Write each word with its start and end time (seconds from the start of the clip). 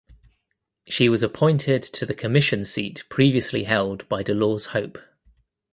She 0.87 1.09
was 1.09 1.21
appointed 1.21 1.83
to 1.83 2.07
the 2.07 2.15
commission 2.15 2.65
seat 2.65 3.03
previously 3.07 3.65
held 3.65 4.09
by 4.09 4.23
Dolores 4.23 4.69
Hope. 4.73 4.97